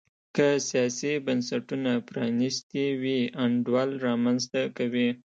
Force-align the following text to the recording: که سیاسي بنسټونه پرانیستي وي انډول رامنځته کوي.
که 0.35 0.47
سیاسي 0.69 1.11
بنسټونه 1.25 1.91
پرانیستي 2.09 2.85
وي 3.01 3.19
انډول 3.43 3.89
رامنځته 4.07 4.61
کوي. 4.77 5.09